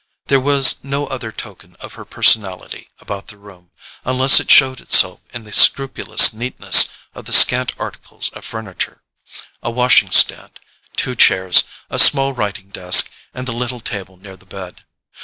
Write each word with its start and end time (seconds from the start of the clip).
There 0.29 0.39
was 0.39 0.83
no 0.83 1.05
other 1.05 1.31
token 1.31 1.75
of 1.75 1.93
her 1.93 2.05
personality 2.05 2.89
about 2.97 3.27
the 3.27 3.37
room, 3.37 3.69
unless 4.03 4.39
it 4.39 4.49
showed 4.49 4.81
itself 4.81 5.19
in 5.31 5.43
the 5.43 5.53
scrupulous 5.53 6.33
neatness 6.33 6.89
of 7.13 7.25
the 7.25 7.31
scant 7.33 7.73
articles 7.79 8.29
of 8.29 8.43
furniture: 8.43 9.03
a 9.61 9.69
washing 9.69 10.09
stand, 10.09 10.59
two 10.95 11.13
chairs, 11.15 11.65
a 11.91 11.99
small 11.99 12.33
writing 12.33 12.69
desk, 12.69 13.11
and 13.31 13.47
the 13.47 13.53
little 13.53 13.79
table 13.79 14.17
near 14.17 14.35
the 14.35 14.47
bed. 14.47 14.85